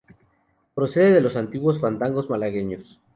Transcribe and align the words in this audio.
Procede 0.73 1.11
de 1.11 1.21
los 1.21 1.35
antiguos 1.35 1.79
fandangos 1.79 2.27
malagueños. 2.27 2.99